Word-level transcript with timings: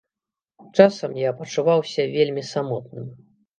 Часам 0.77 1.11
я 1.27 1.35
пачуваўся 1.43 2.07
вельмі 2.17 2.49
самотным. 2.53 3.07